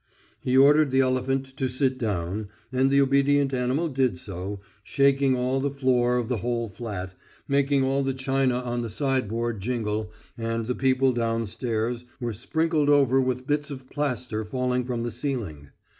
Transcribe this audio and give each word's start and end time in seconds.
He 0.39 0.57
ordered 0.57 0.89
the 0.89 1.01
elephant 1.01 1.55
to 1.57 1.69
sit 1.69 1.99
down, 1.99 2.49
and 2.71 2.89
the 2.89 2.99
obedient 3.01 3.53
animal 3.53 3.87
did 3.87 4.17
so, 4.17 4.59
shaking 4.81 5.37
all 5.37 5.59
the 5.59 5.69
floor 5.69 6.17
of 6.17 6.27
the 6.27 6.37
whole 6.37 6.69
flat, 6.69 7.13
making 7.47 7.83
all 7.83 8.01
the 8.01 8.15
china 8.15 8.61
on 8.61 8.81
the 8.81 8.89
sideboard 8.89 9.59
jingle, 9.61 10.11
and 10.39 10.65
the 10.65 10.73
people 10.73 11.13
downstairs 11.13 12.03
were 12.19 12.33
sprinkled 12.33 12.89
over 12.89 13.21
with 13.21 13.45
bits 13.45 13.69
of 13.69 13.91
plaster 13.91 14.43
falling 14.43 14.85
from 14.85 15.03
the 15.03 15.11
ceiling. 15.11 15.69